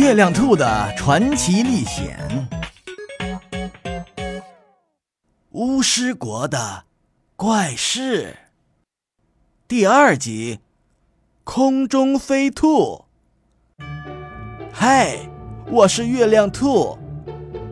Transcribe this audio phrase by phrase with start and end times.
[0.00, 2.18] 月亮兔的传奇历险，
[5.50, 6.84] 巫师国的
[7.36, 8.34] 怪事，
[9.68, 10.60] 第二集，
[11.44, 13.04] 空中飞兔。
[14.72, 15.18] 嗨，
[15.70, 16.98] 我是月亮兔，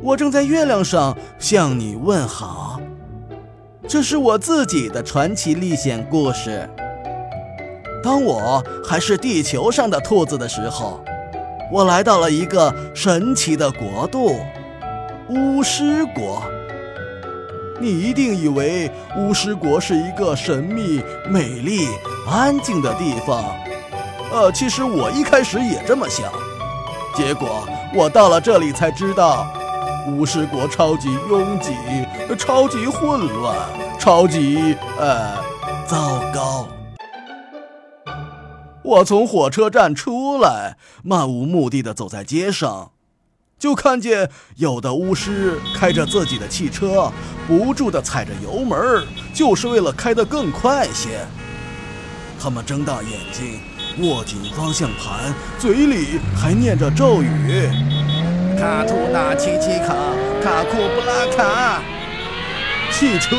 [0.03, 2.79] 我正在月亮上向你问好。
[3.89, 6.69] 这是我自己的传奇历险故事。
[8.05, 11.03] 当我还是地球上的兔子的时候。
[11.71, 14.41] 我来到了一个神奇的国度——
[15.29, 16.43] 巫师国。
[17.81, 21.87] 你一定以为巫师国是一个神秘、美丽、
[22.29, 23.45] 安静的地方。
[24.33, 26.27] 呃，其实我一开始也这么想。
[27.15, 29.47] 结果我到了这里才知道，
[30.09, 31.73] 巫师国超级拥挤、
[32.37, 33.57] 超级混乱、
[33.99, 34.75] 超级……
[34.99, 35.37] 呃，
[35.87, 36.67] 糟糕。
[38.89, 42.93] 我从火车站出来，漫无目的的走在街上，
[43.59, 47.13] 就看见有的巫师开着自己的汽车，
[47.47, 51.21] 不住的踩着油门，就是为了开得更快些。
[52.41, 53.61] 他们睁大眼睛，
[54.09, 57.69] 握紧方向盘，嘴里还念着咒语
[58.59, 59.95] ：“卡图纳奇奇卡，
[60.43, 61.83] 卡库布拉卡。”
[62.91, 63.37] 汽车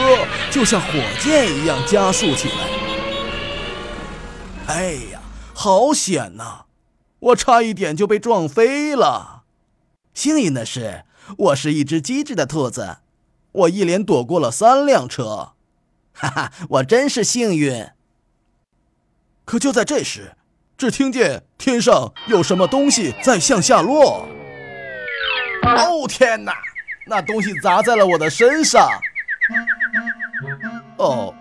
[0.52, 0.88] 就像火
[1.20, 2.55] 箭一样加速起来。
[4.67, 5.19] 哎呀！
[5.61, 6.67] 好险呐！
[7.19, 9.43] 我差一点就被撞飞了。
[10.13, 11.03] 幸运的是，
[11.38, 12.99] 我是一只机智的兔子，
[13.52, 15.52] 我一连躲过了三辆车。
[16.13, 17.89] 哈哈，我真是幸运。
[19.43, 20.37] 可就在这时，
[20.77, 24.25] 只听见天上有什么东西在向下落。
[25.65, 26.53] 哦天哪！
[27.05, 28.89] 那东西砸在了我的身上。
[30.95, 31.35] 哦，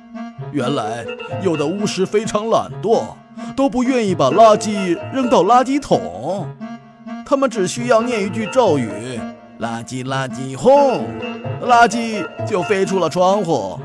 [0.51, 1.07] 原来
[1.41, 3.15] 有的巫师非常懒惰。
[3.59, 6.47] 都不愿意把垃圾扔到垃圾桶，
[7.27, 8.89] 他们只需要念一句咒语
[9.59, 11.05] ：“垃圾垃圾轰”，
[11.67, 13.77] 垃圾就飞出了窗户。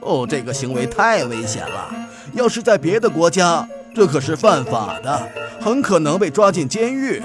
[0.00, 1.92] 哦，这个行为太危险了，
[2.34, 5.28] 要是在别的国家，这可是犯法的，
[5.60, 7.20] 很可能被抓进监狱。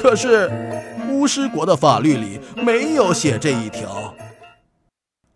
[0.00, 0.48] 可是
[1.10, 4.14] 巫师国的法律里没有写这一条。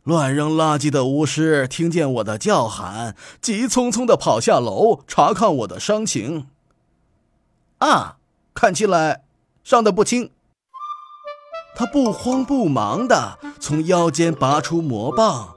[0.06, 6.47] 乱扔垃圾的巫师听见我的叫喊，急匆匆地跑下楼查看我的伤情。
[7.78, 8.19] 啊，
[8.55, 9.25] 看起来
[9.65, 10.31] 伤得不轻。
[11.75, 15.56] 他不慌不忙地从腰间拔出魔棒。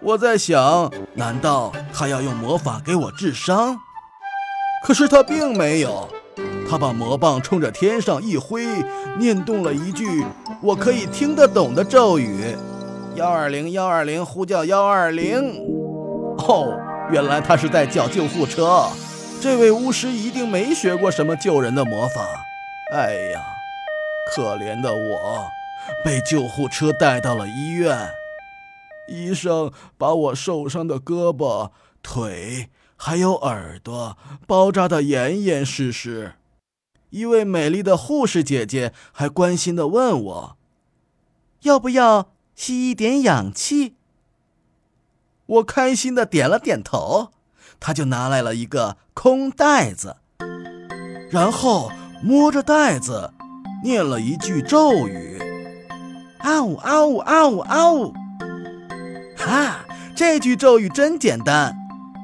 [0.00, 3.76] 我在想，难道他要用魔法给我治伤？
[4.84, 6.08] 可是他并没有。
[6.70, 8.64] 他把魔棒冲着天上一挥，
[9.18, 10.24] 念动了一句
[10.62, 12.56] 我可以听得懂的咒语。
[13.14, 15.38] 幺二零幺二零，呼叫幺二零！
[16.38, 16.76] 哦，
[17.12, 18.88] 原来他是在叫救护车。
[19.40, 22.26] 这位巫师一定没学过什么救人的魔法。
[22.92, 23.44] 哎呀，
[24.34, 25.46] 可怜的我，
[26.04, 28.10] 被救护车带到了医院。
[29.06, 31.70] 医生把我受伤的胳膊、
[32.02, 36.32] 腿还有耳朵包扎得严严实实。
[37.10, 40.56] 一位美丽的护士姐姐还关心地问我
[41.62, 43.94] ：“要不要？”吸一点氧气，
[45.46, 47.30] 我开心的点了点头，
[47.80, 50.16] 他就拿来了一个空袋子，
[51.30, 51.90] 然后
[52.22, 53.32] 摸着袋子，
[53.82, 55.38] 念了一句咒语
[56.38, 58.14] ：“啊呜啊呜啊呜啊呜！”
[59.36, 61.76] 哈，这句咒语真简单，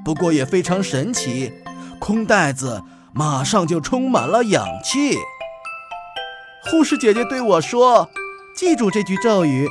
[0.04, 1.52] 不过也非常神奇，
[1.98, 2.82] 空袋子
[3.12, 5.18] 马上就充满了氧气。
[6.70, 8.08] 护士姐姐对我说
[8.54, 9.66] ：“记住这句咒语。”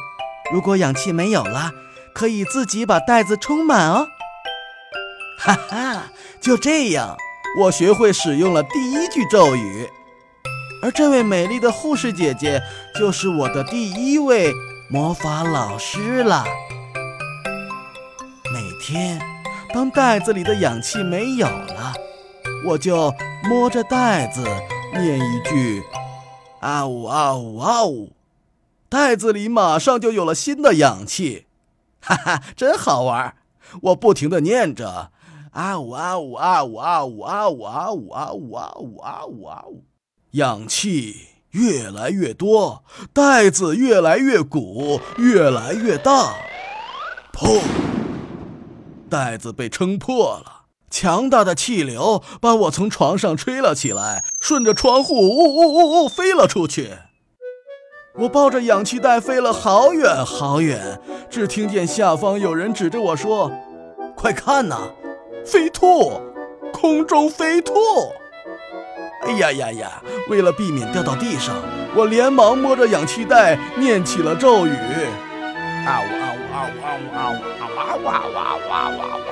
[0.52, 1.72] 如果氧气没有了，
[2.14, 4.08] 可以自己把袋子充满哦。
[5.40, 6.04] 哈哈，
[6.42, 7.16] 就这样，
[7.60, 9.88] 我学会使用了第一句咒语，
[10.84, 12.62] 而这位美丽的护士姐姐
[12.96, 14.52] 就是我的第一位
[14.90, 16.44] 魔法老师了。
[18.52, 19.22] 每天，
[19.74, 21.94] 当袋子里的氧气没有了，
[22.66, 24.44] 我就摸着袋子
[24.94, 25.84] 念一句
[26.60, 28.12] ：“啊呜啊呜啊呜。”
[28.90, 31.46] 袋子里马上就有了新的氧气，
[32.02, 33.36] 哈哈，真好玩！
[33.84, 35.12] 我不停的念着
[35.54, 39.84] ：“啊呜啊呜啊呜啊呜啊呜啊呜啊呜啊呜啊呜啊呜！”
[40.32, 41.16] 氧气
[41.52, 42.84] 越来越多，
[43.14, 46.34] 袋子越来越鼓，越来越大。
[47.32, 47.62] 砰！
[49.08, 56.98] 袋子被撑破了，强大的气流把我从床上吹了起来，顺着窗户呜呜呜呜飞了出去。
[58.20, 61.00] 我抱着氧气袋飞了好远好远，
[61.30, 63.50] 只听见下方有人指着我说
[64.14, 64.78] ：“快看呐，
[65.46, 66.20] 飞兔，
[66.74, 67.74] 空中飞兔！”
[69.26, 70.04] 哎呀呀呀！
[70.30, 71.56] 为了避免掉到地上，
[71.96, 74.72] 我连忙摸着氧气袋念起了咒语。
[74.72, 79.24] 啊呜啊呜啊呜啊呜啊呜啊哇哇哇哇哇哇！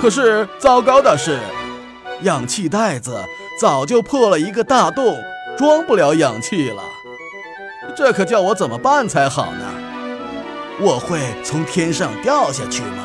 [0.00, 1.38] 可是糟糕的是，
[2.22, 3.22] 氧气袋子
[3.60, 5.18] 早就破了一个大洞，
[5.58, 6.82] 装不了氧气了。
[7.96, 9.64] 这可叫我怎么办才好呢？
[10.80, 13.04] 我会从天上掉下去吗？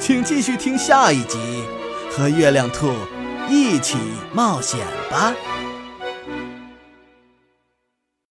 [0.00, 1.64] 请继续听下一集，
[2.10, 2.92] 和月亮兔
[3.48, 3.96] 一起
[4.32, 4.80] 冒险
[5.10, 5.32] 吧。